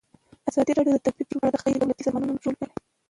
ازادي 0.49 0.71
راډیو 0.77 0.95
د 0.95 0.99
طبیعي 1.05 1.25
پېښې 1.29 1.37
په 1.39 1.45
اړه 1.47 1.51
د 1.57 1.61
غیر 1.63 1.75
دولتي 1.79 2.01
سازمانونو 2.05 2.41
رول 2.43 2.55
بیان 2.59 2.71
کړی. 2.73 2.73